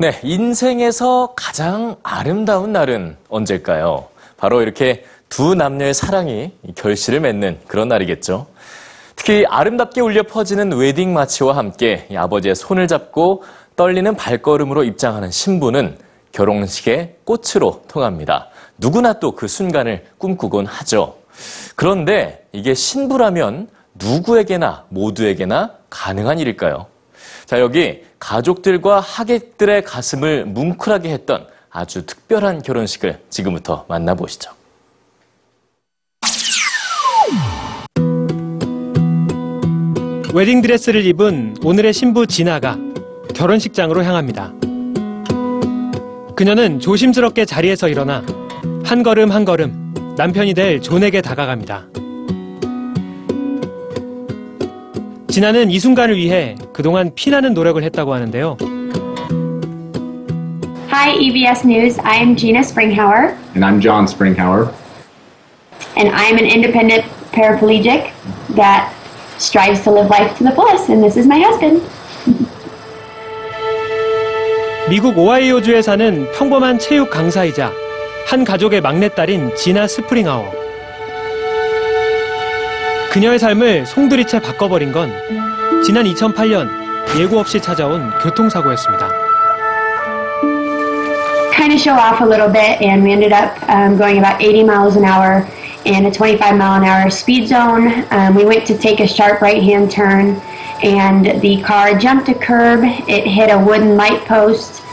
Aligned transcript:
네, 0.00 0.18
인생에서 0.22 1.34
가장 1.36 1.96
아름다운 2.02 2.72
날은 2.72 3.18
언제일까요? 3.28 4.06
바로 4.38 4.62
이렇게 4.62 5.04
두 5.28 5.54
남녀의 5.54 5.92
사랑이 5.92 6.52
결실을 6.74 7.20
맺는 7.20 7.58
그런 7.66 7.88
날이겠죠. 7.88 8.46
특히 9.14 9.44
아름답게 9.46 10.00
울려 10.00 10.22
퍼지는 10.22 10.72
웨딩 10.72 11.12
마치와 11.12 11.54
함께 11.54 12.06
이 12.10 12.16
아버지의 12.16 12.54
손을 12.54 12.88
잡고 12.88 13.44
떨리는 13.76 14.16
발걸음으로 14.16 14.84
입장하는 14.84 15.30
신부는 15.30 15.98
결혼식의 16.32 17.16
꽃으로 17.24 17.82
통합니다. 17.86 18.48
누구나 18.78 19.12
또 19.20 19.32
그 19.32 19.48
순간을 19.48 20.06
꿈꾸곤 20.16 20.64
하죠. 20.64 21.16
그런데 21.76 22.46
이게 22.52 22.72
신부라면 22.72 23.68
누구에게나 23.96 24.86
모두에게나 24.88 25.72
가능한 25.90 26.38
일일까요? 26.38 26.86
자, 27.46 27.60
여기 27.60 28.02
가족들과 28.18 29.00
하객들의 29.00 29.82
가슴을 29.82 30.44
뭉클하게 30.46 31.10
했던 31.10 31.46
아주 31.70 32.04
특별한 32.06 32.62
결혼식을 32.62 33.20
지금부터 33.30 33.84
만나보시죠. 33.88 34.52
웨딩드레스를 40.32 41.04
입은 41.06 41.56
오늘의 41.64 41.92
신부 41.92 42.26
진아가 42.26 42.78
결혼식장으로 43.34 44.04
향합니다. 44.04 44.52
그녀는 46.36 46.78
조심스럽게 46.78 47.44
자리에서 47.44 47.88
일어나 47.88 48.24
한 48.84 49.02
걸음 49.02 49.32
한 49.32 49.44
걸음 49.44 49.92
남편이 50.16 50.54
될 50.54 50.80
존에게 50.80 51.20
다가갑니다. 51.20 51.88
진아는 55.30 55.70
이 55.70 55.78
순간을 55.78 56.16
위해 56.16 56.56
그동안 56.72 57.12
피나는 57.14 57.54
노력을 57.54 57.82
했다고 57.82 58.12
하는데요. 58.14 58.56
Hi, 60.90 61.14
EBS 61.20 61.66
News. 61.66 61.98
I'm 62.00 62.36
Gina 62.36 62.60
Springhauer, 62.60 63.34
And 63.54 63.64
I'm 63.64 63.80
John 63.80 64.04
Springhauer. 64.06 64.70
and 65.96 66.08
I'm 66.10 66.36
an 66.38 66.46
independent 66.46 67.04
paraplegic 67.32 68.12
that 68.56 68.92
strives 69.38 69.82
to 69.84 69.90
live 69.92 70.08
life 70.10 70.36
to 70.38 70.44
the 70.44 70.52
fullest, 70.52 70.88
and 70.90 71.02
this 71.02 71.16
is 71.16 71.26
my 71.26 71.38
husband. 71.40 71.80
미국 74.88 75.16
오하이오주에 75.16 75.82
사는 75.82 76.26
평범한 76.32 76.78
체육 76.80 77.10
강사이자 77.10 77.70
한 78.26 78.44
가족의 78.44 78.80
막내딸인 78.80 79.54
지나 79.54 79.86
스프링하워. 79.86 80.52
그녀의 83.11 83.39
삶을 83.39 83.85
송두리째 83.85 84.41
바꿔버린 84.41 84.91
건 84.91 85.11
지난 85.85 86.05
2008년 86.05 86.67
예고 87.19 87.39
없이 87.39 87.61
찾아온 87.61 88.09
교통사고였습니다. 88.19 89.09
Kind 91.55 91.73
of 91.73 91.79
show 91.79 91.95
off 91.95 92.21
a 92.21 92.27
little 92.27 92.51
bit, 92.51 92.81
and 92.81 93.03
we 93.03 93.13
ended 93.13 93.31
up 93.31 93.57
um, 93.69 93.97
going 93.97 94.19
about 94.19 94.41
80 94.41 94.63
miles 94.63 94.97
an 94.97 95.05
hour 95.05 95.47
in 95.85 96.05
a 96.05 96.11
25 96.11 96.57
mile 96.57 96.81
an 96.81 96.83
hour 96.83 97.09
speed 97.09 97.47
zone. 97.47 98.05
Um, 98.11 98.35
we 98.35 98.43
went 98.43 98.67
to 98.67 98.77
take 98.77 98.99
a 98.99 99.07
sharp 99.07 99.41
right 99.41 99.63
hand 99.63 99.89
turn, 99.89 100.35
and 100.83 101.41
the 101.41 101.61
car 101.61 101.97
jumped 101.97 102.27
a 102.27 102.35
curb. 102.35 102.81
It 103.07 103.25
hit 103.25 103.49
a 103.49 103.57
wooden 103.57 103.95
light 103.95 104.25
post. 104.25 104.83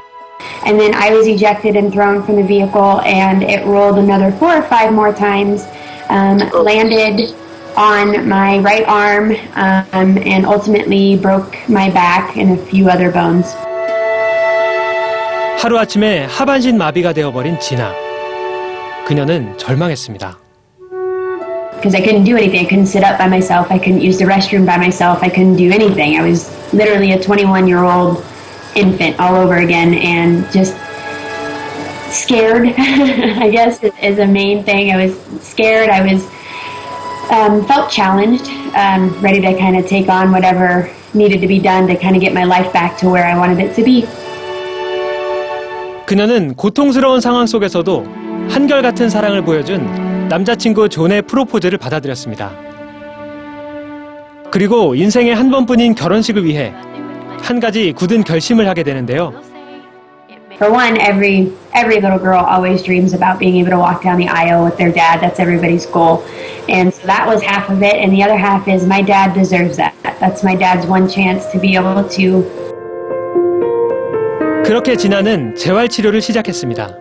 And 0.64 0.78
then 0.78 0.95
I 0.95 1.11
was 1.11 1.27
ejected 1.27 1.75
and 1.75 1.92
thrown 1.92 2.22
from 2.22 2.36
the 2.36 2.45
vehicle, 2.45 3.00
and 3.00 3.42
it 3.42 3.67
rolled 3.67 3.98
another 3.98 4.31
four 4.31 4.55
or 4.55 4.62
five 4.62 4.92
more 4.92 5.12
times, 5.12 5.67
um, 6.08 6.39
landed 6.55 7.34
on 7.77 8.28
my 8.28 8.58
right 8.58 8.84
arm, 8.86 9.33
um, 9.55 10.19
and 10.27 10.45
ultimately 10.45 11.17
broke 11.17 11.56
my 11.69 11.91
back 11.91 12.36
and 12.36 12.53
a 12.53 12.56
few 12.67 12.89
other 12.89 13.11
bones. 13.11 13.55
하루아침에 15.58 16.27
하반신 16.28 16.77
마비가 16.77 17.12
되어버린 17.12 17.58
진아. 17.61 17.92
그녀는 19.06 19.56
절망했습니다. 19.58 20.39
because 21.83 21.97
I 21.97 22.00
couldn't 22.00 22.22
do 22.25 22.36
anything. 22.36 22.61
I 22.64 22.68
couldn't 22.68 22.86
sit 22.86 23.02
up 23.02 23.18
by 23.18 23.27
myself. 23.27 23.67
I 23.73 23.79
couldn't 23.79 24.02
use 24.02 24.17
the 24.17 24.24
restroom 24.24 24.64
by 24.64 24.77
myself. 24.79 25.18
I 25.20 25.29
couldn't 25.29 25.57
do 25.57 25.73
anything. 25.73 26.17
I 26.17 26.23
was 26.23 26.46
literally 26.73 27.11
a 27.11 27.18
21 27.20 27.67
year 27.67 27.83
old 27.83 28.23
infant 28.77 29.18
all 29.18 29.35
over 29.35 29.57
again 29.57 29.95
and 29.95 30.46
just 30.52 30.77
scared, 32.08 32.68
I 32.79 33.51
guess, 33.51 33.83
is- 33.83 33.92
is 34.01 34.17
the 34.17 34.29
main 34.29 34.63
thing. 34.63 34.92
I 34.92 35.07
was 35.07 35.18
scared. 35.42 35.90
I 35.90 36.02
was, 36.07 36.23
um, 37.32 37.65
felt 37.65 37.89
challenged, 37.89 38.48
um, 38.76 39.11
ready 39.21 39.42
to 39.42 39.54
kind 39.58 39.77
of 39.77 39.88
take 39.88 40.10
on 40.10 40.32
whatever 40.32 40.89
needed 41.14 41.42
to 41.42 41.48
be 41.48 41.60
done 41.60 41.88
to 41.88 41.95
kind 41.95 42.15
of 42.15 42.21
get 42.21 42.33
my 42.33 42.43
life 42.43 42.71
back 42.73 42.98
to 42.99 43.10
where 43.10 43.26
I 43.26 43.38
wanted 43.38 43.60
it 43.60 43.76
to 43.76 43.83
be. 43.83 44.08
그녀는 46.05 46.55
고통스러운 46.55 47.20
상황 47.20 47.45
속에서도 47.48 48.05
한결같은 48.49 49.10
사랑을 49.10 49.42
보여준 49.42 50.27
남자친구 50.30 50.88
존의 50.89 51.23
프로포즈를 51.23 51.77
받아들였습니다. 51.77 52.52
그리고 54.49 54.95
인생의 54.95 55.36
한 55.36 55.52
번뿐인 55.52 55.95
결혼식을 55.95 56.45
위해 56.45 56.73
한 57.42 57.59
가지 57.59 57.92
굳은 57.92 58.23
결심을 58.23 58.67
하게 58.67 58.83
되는데요. 58.83 59.33
For 60.58 60.72
one, 60.72 60.98
every 60.98 61.54
every 61.73 62.02
little 62.02 62.18
girl 62.18 62.44
always 62.44 62.82
dreams 62.82 63.14
about 63.14 63.38
being 63.38 63.58
able 63.58 63.70
to 63.70 63.78
walk 63.78 64.02
down 64.02 64.18
the 64.18 64.28
aisle 64.28 64.66
with 64.66 64.76
their 64.78 64.92
dad. 64.92 65.22
That's 65.22 65.40
everybody's 65.40 65.86
goal. 65.86 66.26
And 66.68 66.92
so 66.92 67.06
that 67.06 67.28
was 67.28 67.44
half 67.44 67.70
of 67.70 67.84
it, 67.84 67.95
and 67.95 68.12
the 68.12 68.23
other 68.23 68.36
half 68.36 68.68
is 68.68 68.86
my 68.88 69.04
dad 69.04 69.36
deserves 69.36 69.78
that. 69.78 69.94
That's 70.20 70.44
my 70.44 70.56
dad's 70.56 70.88
one 70.88 71.08
chance 71.08 71.45
to 71.52 71.60
be 71.60 71.76
able 71.76 72.04
to 72.10 72.44
그렇게 74.66 74.98
진아는 74.98 75.56
재활 75.56 75.88
치료를 75.88 76.22
시작했습니다. 76.22 76.98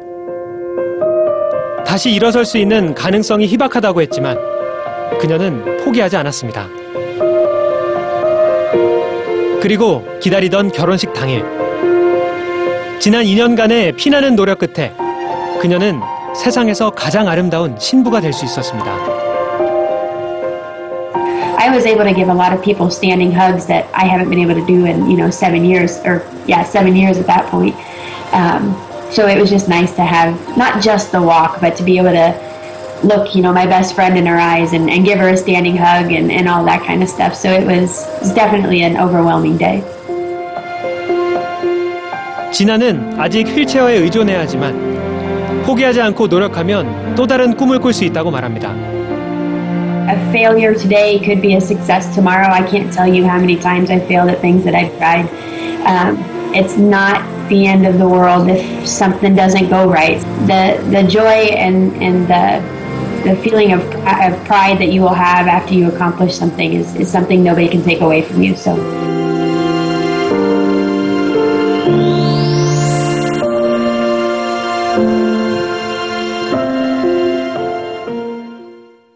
다시 1.86 2.12
일어설 2.12 2.44
수 2.44 2.58
있는 2.58 2.94
가능성이 2.94 3.46
희박하다고 3.46 4.02
했지만 4.02 4.38
그녀는 5.18 5.78
포기하지 5.82 6.16
않았습니다. 6.18 6.68
그리고 9.62 10.04
기다리던 10.20 10.70
결혼식 10.70 11.12
당일 11.12 11.42
지난 12.99 13.23
2년간의 13.23 13.95
피나는 13.95 14.35
노력 14.35 14.59
끝에 14.59 14.93
그녀는 15.59 15.99
세상에서 16.35 16.91
가장 16.91 17.27
아름다운 17.27 17.75
신부가 17.79 18.21
될 18.21 18.31
수 18.33 18.45
있었습니다. 18.45 18.91
I 21.57 21.69
was 21.69 21.85
able 21.85 22.05
to 22.05 22.13
give 22.13 22.29
a 22.29 22.33
lot 22.33 22.53
of 22.53 22.61
people 22.63 22.89
standing 22.89 23.31
hugs 23.31 23.65
that 23.67 23.87
I 23.93 24.05
haven't 24.05 24.29
been 24.29 24.39
able 24.39 24.55
to 24.55 24.65
do 24.65 24.85
in 24.85 25.09
you 25.09 25.17
know 25.17 25.29
seven 25.29 25.63
years 25.63 25.99
or 26.05 26.23
yeah 26.47 26.63
seven 26.63 26.95
years 26.95 27.17
at 27.19 27.27
that 27.27 27.47
point. 27.51 27.75
Um, 28.33 28.73
so 29.11 29.27
it 29.27 29.39
was 29.39 29.49
just 29.49 29.67
nice 29.69 29.93
to 29.95 30.03
have 30.03 30.33
not 30.57 30.81
just 30.81 31.11
the 31.11 31.21
walk, 31.21 31.61
but 31.61 31.75
to 31.77 31.83
be 31.83 31.97
able 31.97 32.11
to 32.13 32.33
look 33.03 33.35
you 33.35 33.41
know 33.41 33.53
my 33.53 33.65
best 33.65 33.93
friend 33.93 34.17
in 34.17 34.25
her 34.25 34.37
eyes 34.37 34.73
and, 34.73 34.89
and 34.89 35.05
give 35.05 35.19
her 35.19 35.29
a 35.29 35.37
standing 35.37 35.77
hug 35.77 36.11
and, 36.11 36.31
and 36.31 36.47
all 36.49 36.65
that 36.65 36.85
kind 36.85 37.03
of 37.03 37.09
stuff. 37.09 37.35
So 37.35 37.51
it 37.51 37.65
was, 37.65 38.07
it 38.07 38.21
was 38.21 38.33
definitely 38.33 38.81
an 38.81 38.97
overwhelming 38.97 39.57
day. 39.57 39.83
진아는 42.51 43.13
아직 43.17 43.47
휠체어에 43.47 43.95
의존해야 43.97 44.41
하지만 44.41 45.63
포기하지 45.65 46.01
않고 46.01 46.27
노력하면 46.27 47.15
또 47.15 47.25
다른 47.25 47.55
꿈을 47.55 47.79
꿀 47.79 47.93
수 47.93 48.03
있다고 48.05 48.31
말합니다. 48.31 48.75
A 50.09 50.17
failure 50.31 50.73
today 50.75 51.19
could 51.19 51.41
be 51.41 51.53
a 51.53 51.61
success 51.61 52.13
tomorrow. 52.13 52.49
I 52.51 52.63
can't 52.67 52.91
tell 52.91 53.07
you 53.07 53.23
how 53.23 53.39
many 53.39 53.57
times 53.57 53.89
I 53.89 53.99
failed 53.99 54.29
at 54.29 54.41
things 54.41 54.63
that 54.65 54.75
I've 54.75 54.91
tried. 54.97 55.29
Um, 55.85 56.17
it's 56.53 56.75
not 56.75 57.23
the 57.47 57.65
end 57.67 57.85
of 57.85 57.97
the 57.97 58.07
world 58.07 58.49
if 58.49 58.61
something 58.87 59.35
doesn't 59.35 59.69
go 59.69 59.89
right. 59.89 60.19
The 60.47 60.81
the 60.89 61.03
joy 61.07 61.53
and 61.55 61.93
and 62.01 62.27
the 62.27 62.59
the 63.23 63.35
feeling 63.37 63.71
of, 63.71 63.81
of 63.81 64.33
pride 64.45 64.79
that 64.79 64.91
you 64.91 65.01
will 65.01 65.13
have 65.13 65.47
after 65.47 65.75
you 65.75 65.87
accomplish 65.87 66.35
something 66.35 66.73
is, 66.73 66.95
is 66.95 67.09
something 67.09 67.43
nobody 67.43 67.69
can 67.69 67.83
take 67.83 68.01
away 68.01 68.23
from 68.23 68.41
you. 68.41 68.55
So 68.55 68.75